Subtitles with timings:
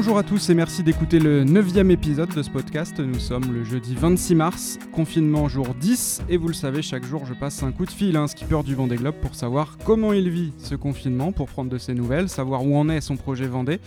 [0.00, 3.00] Bonjour à tous et merci d'écouter le neuvième épisode de ce podcast.
[3.00, 7.26] Nous sommes le jeudi 26 mars, confinement jour 10, et vous le savez, chaque jour
[7.26, 10.12] je passe un coup de fil à un skipper du Vendée Globe pour savoir comment
[10.12, 13.48] il vit ce confinement, pour prendre de ses nouvelles, savoir où en est son projet
[13.48, 13.80] Vendée.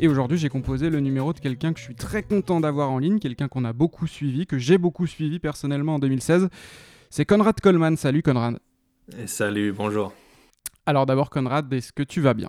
[0.00, 2.98] Et aujourd'hui, j'ai composé le numéro de quelqu'un que je suis très content d'avoir en
[2.98, 6.48] ligne, quelqu'un qu'on a beaucoup suivi, que j'ai beaucoup suivi personnellement en 2016.
[7.10, 7.98] C'est Conrad Coleman.
[7.98, 8.58] Salut Conrad.
[9.18, 10.14] Et salut, bonjour.
[10.86, 12.48] Alors d'abord Conrad, est-ce que tu vas bien?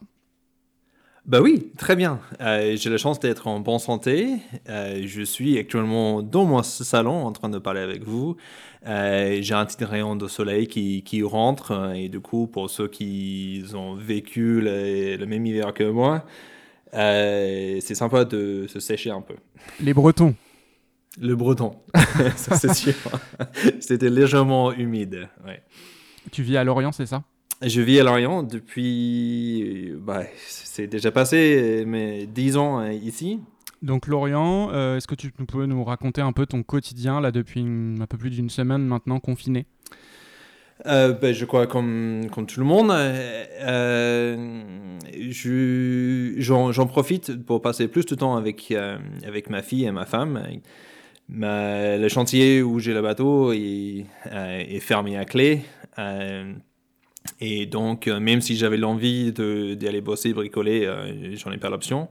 [1.25, 2.19] Bah oui, très bien.
[2.41, 4.39] Euh, j'ai la chance d'être en bonne santé.
[4.67, 8.35] Euh, je suis actuellement dans mon salon en train de parler avec vous.
[8.85, 12.89] Euh, j'ai un petit rayon de soleil qui, qui, rentre et du coup, pour ceux
[12.89, 16.25] qui ont vécu le, même hiver que moi,
[16.91, 19.35] c'est sympa de se sécher un peu.
[19.79, 20.35] Les Bretons.
[21.21, 21.75] Le Breton,
[22.35, 22.95] ça c'est sûr.
[23.79, 25.29] C'était légèrement humide.
[25.45, 25.61] Ouais.
[26.31, 27.23] Tu vis à Lorient, c'est ça?
[27.67, 33.39] Je vis à Lorient depuis, bah, c'est déjà passé, mais 10 ans euh, ici.
[33.81, 37.61] Donc Lorient, euh, est-ce que tu peux nous raconter un peu ton quotidien là depuis
[37.61, 39.65] un peu plus d'une semaine maintenant confiné?
[40.85, 42.91] Euh, ben, je crois comme, comme tout le monde,
[46.39, 48.73] j'en profite pour passer plus de temps avec,
[49.25, 50.41] avec ma fille et ma femme.
[51.29, 55.61] le chantier où j'ai le bateau est, est fermé à clé.
[57.39, 62.09] Et donc, euh, même si j'avais l'envie d'aller bosser, bricoler, euh, j'en ai pas l'option.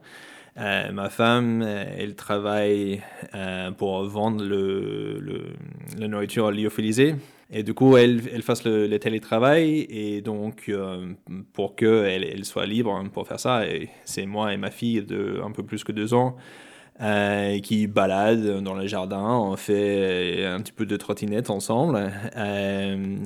[0.58, 3.00] Euh, ma femme, elle travaille
[3.78, 5.44] pour vendre le, le,
[5.98, 7.14] la nourriture lyophilisée.
[7.50, 9.86] Et du coup, elle, elle fasse le, le télétravail.
[9.88, 10.70] Et donc,
[11.52, 13.62] pour qu'elle elle soit libre pour faire ça,
[14.04, 16.36] c'est moi et ma fille de un peu plus que deux ans
[17.62, 19.24] qui baladent dans le jardin.
[19.24, 22.12] On fait un petit peu de trottinette ensemble.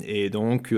[0.07, 0.73] et donc,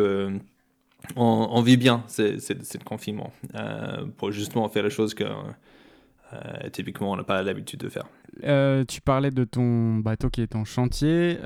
[1.16, 7.12] on, vit bien c'est le confinement euh, pour justement faire les choses que euh, typiquement
[7.12, 8.04] on n'a pas l'habitude de faire.
[8.44, 11.38] Euh, tu parlais de ton bateau qui est en chantier.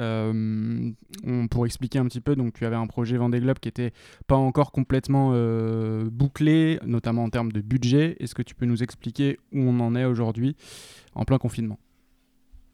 [1.51, 3.93] pour expliquer un petit peu, donc tu avais un projet Vendée Globe qui n'était
[4.27, 5.33] pas encore complètement
[6.07, 8.17] bouclé, notamment en termes de budget.
[8.21, 10.57] Est-ce que tu peux nous expliquer où on en est aujourd'hui
[11.15, 11.79] en plein confinement?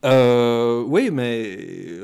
[0.05, 2.01] Oui, mais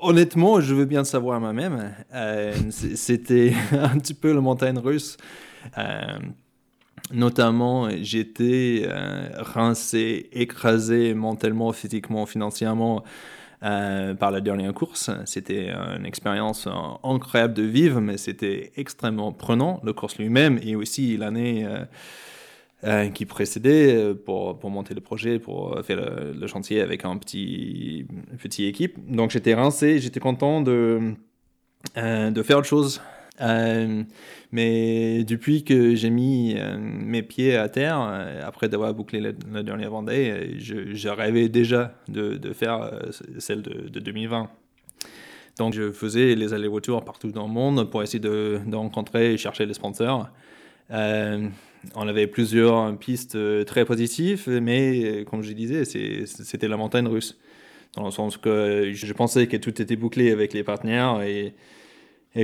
[0.00, 1.94] honnêtement, je veux bien le savoir moi-même.
[2.14, 5.16] Euh, c'était un petit peu la montagne russe.
[7.12, 8.88] notamment, j'étais
[9.36, 13.02] rincé, écrasé mentalement, physiquement, financièrement
[13.60, 15.10] par la dernière course.
[15.24, 16.68] C'était une expérience
[17.02, 21.84] incroyable de vivre, mais c'était extrêmement prenant, le course lui-même, et aussi l'année euh,
[23.14, 25.98] qui précédait euh, pour, pour, monter le projet, pour faire
[26.34, 28.06] le, chantier avec un petit,
[28.38, 28.96] petit équipe.
[29.10, 31.14] Donc j'étais rincé, j'étais content de,
[31.96, 33.00] euh, de faire autre chose.
[34.52, 37.98] mais depuis que j'ai mis mes pieds à terre,
[38.44, 42.90] après d'avoir bouclé la, dernière Vendée, je, rêvais déjà de, de faire
[43.38, 44.48] celle de, de 2020.
[45.58, 49.36] Donc je faisais les allers-retours partout dans le monde pour essayer de, de rencontrer et
[49.36, 50.28] chercher les sponsors.
[50.90, 51.48] Euh,
[51.94, 57.06] on avait plusieurs pistes euh, très positives, mais euh, comme je disais, c'était la montagne
[57.06, 57.38] russe.
[57.94, 61.54] Dans le sens que je pensais que tout était bouclé avec les partenaires et,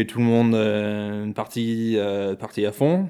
[0.08, 3.08] tout le monde euh, parti, à fond.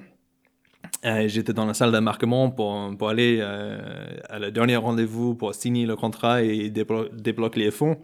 [1.26, 5.96] J'étais dans la salle d'embarquement pour, pour aller à la dernière rendez-vous pour signer le
[5.96, 7.96] contrat et débloquer les fonds.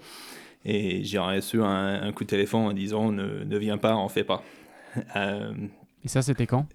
[0.65, 4.25] Et j'ai reçu un, coup de téléphone en disant ne, ne viens pas, on fait
[4.25, 4.43] pas.
[5.17, 6.67] et ça, c'était quand?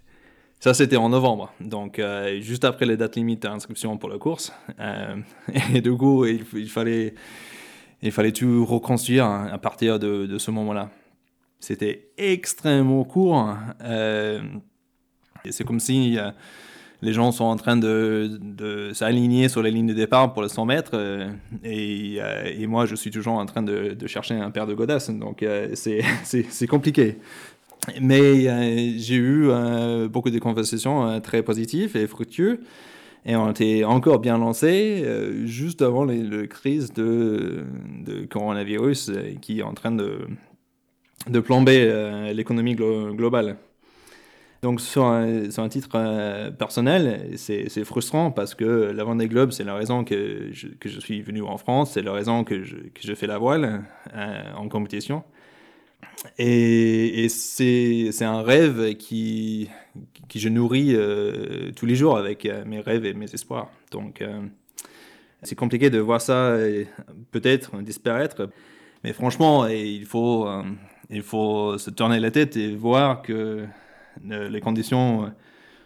[0.59, 4.51] Ça, c'était en novembre, donc euh, juste après les dates limites d'inscription pour la course.
[4.79, 5.17] Euh,
[5.73, 7.13] et du coup, il, fallait,
[8.01, 10.89] il fallait tout reconstruire à partir de, ce moment-là.
[11.59, 13.55] C'était extrêmement court.
[13.83, 14.41] Euh,
[15.49, 16.17] c'est comme si
[17.01, 20.65] les gens sont en train de, s'aligner sur les lignes de départ pour le 100
[20.65, 21.27] mètres
[21.63, 25.11] et, et, moi je suis toujours en train de, de chercher un paire de godasses
[25.11, 27.19] donc c'est compliqué
[28.01, 32.59] mais euh, j'ai eu euh, beaucoup de conversations euh, très positives et fructueuses.
[33.27, 35.03] Et on était encore bien lancé
[35.45, 37.65] juste avant la crise de,
[38.29, 39.11] coronavirus
[39.41, 40.27] qui est en train de,
[41.27, 43.57] de plomber l'économie globale.
[44.61, 49.63] Donc sur un, sur un titre personnel, c'est frustrant parce que la Vendée Globe, c'est
[49.63, 52.75] la raison que je, que je, suis venu en France, c'est la raison que je,
[52.75, 53.85] que je fais la voile
[54.55, 55.23] en compétition.
[56.37, 59.69] Et, c'est un rêve qui,
[60.27, 63.69] qui je nourris euh, tous les jours avec euh, mes rêves et mes espoirs.
[63.91, 64.41] Donc, euh,
[65.43, 66.57] c'est compliqué de voir ça
[67.31, 68.49] peut-être disparaître.
[69.03, 70.47] Mais franchement, il faut,
[71.11, 73.67] il faut se tourner la tête et voir que
[74.23, 75.31] les conditions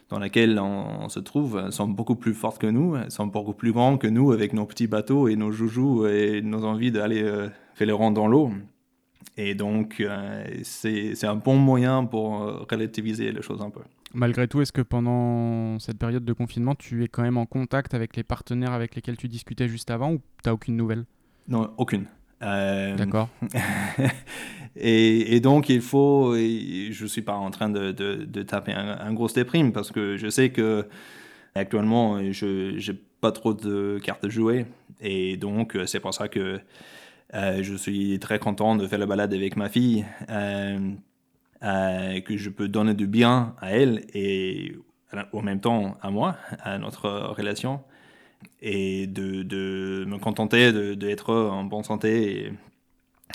[0.09, 3.97] dans laquelle on, se trouve sont beaucoup plus fortes que nous, sont beaucoup plus grands
[3.97, 7.21] que nous avec nos petits bateaux et nos joujoux et nos envies d'aller
[7.73, 8.53] faire les ronds dans l'eau.
[9.37, 10.03] Et donc,
[10.63, 13.81] c'est un bon moyen pour relativiser les choses un peu.
[14.13, 17.93] Malgré tout, est-ce que pendant cette période de confinement, tu es quand même en contact
[17.93, 21.05] avec les partenaires avec lesquels tu discutais juste avant ou tu n'as aucune nouvelle?
[21.47, 22.05] Non, aucune.
[22.41, 23.29] Euh, D'accord.
[24.75, 26.35] et, donc, il faut.
[26.35, 30.29] je ne suis pas en train de, de, taper un, gros déprime parce que je
[30.29, 30.87] sais que
[31.53, 34.65] actuellement, je n'ai pas trop de cartes de jouer.
[35.01, 36.59] Et donc, c'est pour ça que
[37.33, 40.05] euh, je suis très content de faire la balade avec ma fille.
[40.29, 40.91] Euh,
[41.61, 44.77] euh, que je peux donner du bien à elle et
[45.33, 47.81] en même temps à moi, à notre relation,
[48.61, 52.53] et de, de me contenter d'être en bonne santé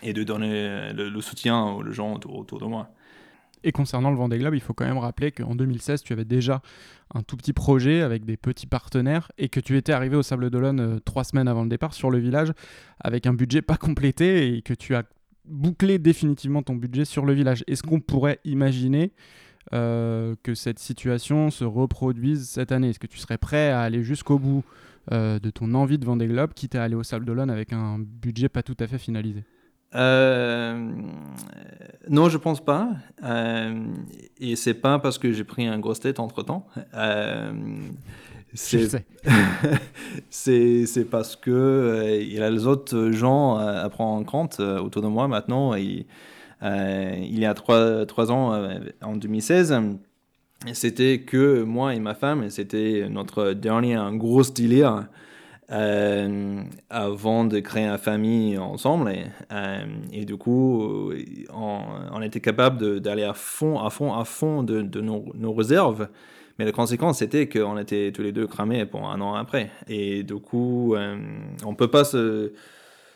[0.02, 2.88] et, de donner le, soutien aux gens autour, de moi.
[3.64, 6.61] Et concernant le Vendée Globe, il faut quand même rappeler qu'en 2016, tu avais déjà
[7.14, 10.50] un tout petit projet avec des petits partenaires et que tu étais arrivé au Sable
[10.50, 12.52] d'Olonne euh, trois semaines avant le départ sur le village
[13.00, 15.05] avec un budget pas complété et que tu as
[15.46, 17.64] boucler définitivement ton budget sur le village.
[17.66, 19.12] Est-ce qu'on pourrait imaginer
[19.72, 22.90] euh, que cette situation se reproduise cette année?
[22.90, 24.62] Est-ce que tu serais prêt à aller jusqu'au bout
[25.12, 27.99] euh, de ton envie de Vendée Globe, quitte à aller au Sable d'Olonne avec un
[27.99, 29.44] budget pas tout à fait finalisé?
[32.08, 32.91] Non, je pense pas.
[34.41, 36.67] et c'est pas parce que j'ai pris un gros tête entre temps.
[38.55, 39.05] C'est
[40.87, 45.02] c'est parce que euh, il a les autres gens à, prendre en compte euh, autour
[45.02, 45.75] de moi maintenant.
[45.75, 46.06] Et,
[46.62, 48.69] euh, il y a trois, trois ans,
[49.02, 49.75] en 2016,
[50.73, 55.06] c'était que moi et ma femme, c'était notre dernier gros délire
[55.69, 59.11] avant de créer une famille ensemble.
[59.11, 59.25] Et,
[60.12, 61.12] et du coup,
[61.52, 61.81] on,
[62.12, 66.08] on était capable d'aller à fond, à fond, à fond de, nos, réserves.
[66.58, 69.70] Mais la conséquence, c'était qu'on était tous les deux cramés pour un an après.
[69.88, 71.16] Et du coup, euh,
[71.64, 72.52] on ne peut pas se,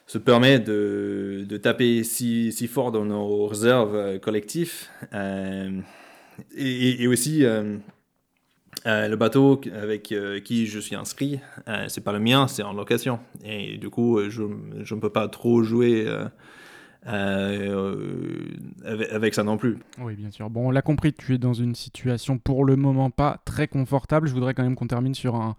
[0.06, 4.86] se permettre de, de, taper si, fort dans nos réserves euh, collectives.
[5.14, 5.70] Euh,
[6.56, 7.44] et, aussi,
[8.84, 10.14] le bateau avec
[10.44, 11.40] qui je suis inscrit,
[11.88, 13.20] c'est pas le mien, c'est en location.
[13.44, 16.06] Et du coup, je ne peux pas trop jouer
[17.06, 18.44] euh,
[18.84, 19.78] avec, ça non plus.
[19.98, 20.50] Oui, bien sûr.
[20.50, 24.28] Bon, on l'a compris, tu es dans une situation pour le moment pas très confortable.
[24.28, 25.56] Je voudrais quand même qu'on termine sur un,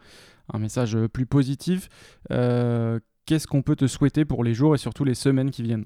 [0.58, 1.90] message plus positif.
[2.32, 5.86] Euh, qu'est-ce qu'on peut te souhaiter pour les jours et surtout les semaines qui viennent?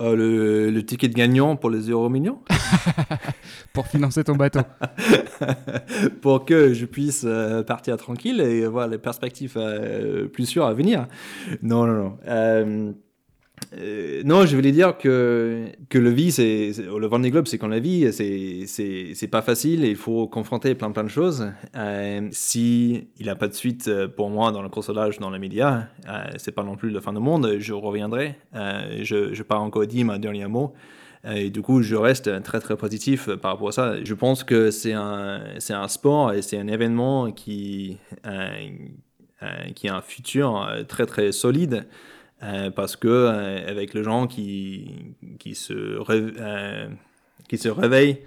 [0.00, 2.40] Euh, le, le, ticket de gagnant pour les euros millions
[3.72, 4.60] Pour financer ton bateau.
[6.22, 7.26] pour que je puisse
[7.66, 9.58] partir tranquille et voir les perspectives
[10.32, 11.06] plus sûres à venir.
[11.62, 12.94] Non, non, non.
[13.76, 17.68] Euh, non, je voulais dire que, que le vie, c'est, le Vendée Globe, c'est quand
[17.68, 21.50] la vie, c'est, c'est, c'est pas facile et il faut confronter plein plein de choses.
[21.76, 25.30] Euh, si il n'y a pas de suite euh, pour moi dans le consolage, dans
[25.30, 28.36] les médias, euh, c'est pas non plus la fin du monde, je reviendrai.
[28.54, 30.74] Euh, je, je pas encore dit ma dernier mot.
[31.28, 34.04] Et du coup, je reste très très positif par rapport à ça.
[34.04, 37.98] Je pense que c'est un, c'est un sport et c'est un événement qui,
[39.74, 41.86] qui a un futur très très solide.
[42.42, 46.88] Euh, parce que euh, avec les gens qui, qui, se, euh,
[47.48, 48.18] qui se réveillent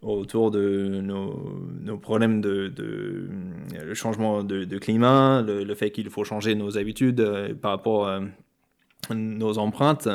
[0.00, 6.54] autour de nos, nos problèmes de, de, changement de, climat, le, fait qu'il faut changer
[6.54, 8.20] nos habitudes par rapport à
[9.12, 10.08] nos empreintes,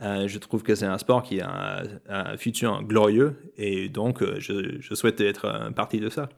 [0.00, 4.94] je trouve que c'est un sport qui a un, futur glorieux et donc je, je,
[4.94, 6.28] souhaite être partie de ça.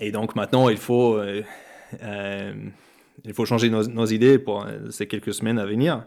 [0.00, 1.20] Et donc maintenant, il faut
[3.24, 6.04] il faut changer nos, idées pour euh, ces quelques semaines à venir.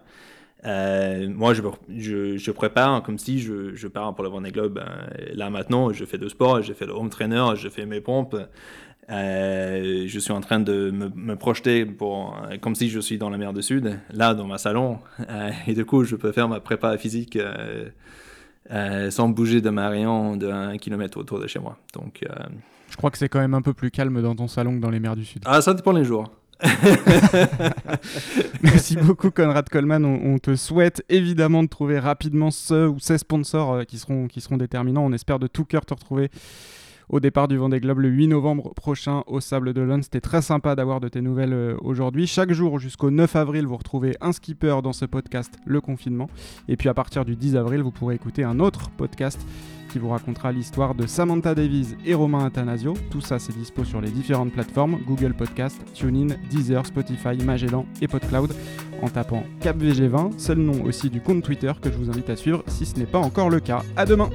[0.66, 1.62] Euh, moi, je,
[1.96, 4.80] je, je, prépare comme si je, je pars pour le Vendée Globe.
[4.80, 8.02] Euh, là, maintenant, je fais de sport, j'ai fait le home trainer, je fais mes
[8.02, 8.36] pompes.
[9.10, 13.38] je suis en train de me, me, projeter pour, comme si je suis dans la
[13.38, 15.00] mer du Sud, là, dans ma salon.
[15.68, 17.38] et du coup, je peux faire ma prépa physique
[19.10, 21.78] sans bouger de ma rayon de 1 km autour de chez moi.
[21.94, 22.26] Donc,
[22.90, 24.90] je crois que c'est quand même un peu plus calme dans ton salon que dans
[24.90, 25.44] les mers du Sud.
[25.46, 26.32] Ah, ça dépend les jours.
[28.64, 30.06] Merci beaucoup Conrad Coleman.
[30.06, 34.42] On, te souhaite évidemment de trouver rapidement ce ou ces sponsors euh, qui, seront, qui
[34.42, 35.06] seront déterminants.
[35.06, 36.30] On espère de tout cœur te retrouver
[37.10, 40.04] au départ du Vendée Globe le 8 novembre prochain au Sable d'Olonne.
[40.04, 42.28] C'était très sympa d'avoir de tes nouvelles euh, aujourd'hui.
[42.28, 46.30] Chaque jour jusqu'au 9 avril, vous retrouvez un skipper dans ce podcast Le Confinement.
[46.68, 49.40] Et puis à partir du 10 avril, vous pourrez écouter un autre podcast
[49.88, 52.94] qui vous racontera l'histoire de Samantha Davies et Romain Athanasio.
[53.10, 58.08] Tout ça, c'est dispo sur les différentes plateformes Google Podcast, TuneIn, Deezer, Spotify, Magellan et
[58.08, 58.54] PodCloud
[59.02, 60.34] en tapant CapVG20.
[60.38, 62.98] C'est le nom aussi du compte Twitter que je vous invite à suivre si ce
[62.98, 63.84] n'est pas encore le cas.
[63.96, 64.30] À demain!